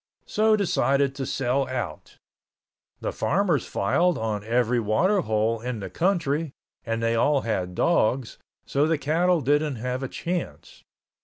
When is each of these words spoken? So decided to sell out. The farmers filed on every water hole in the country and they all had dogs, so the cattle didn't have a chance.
So 0.25 0.55
decided 0.55 1.13
to 1.13 1.27
sell 1.27 1.67
out. 1.67 2.17
The 3.01 3.11
farmers 3.11 3.67
filed 3.67 4.17
on 4.17 4.43
every 4.43 4.79
water 4.79 5.21
hole 5.21 5.59
in 5.61 5.79
the 5.79 5.91
country 5.91 6.53
and 6.83 7.03
they 7.03 7.13
all 7.13 7.41
had 7.41 7.75
dogs, 7.75 8.39
so 8.65 8.87
the 8.87 8.97
cattle 8.97 9.41
didn't 9.41 9.75
have 9.75 10.01
a 10.01 10.07
chance. 10.07 10.83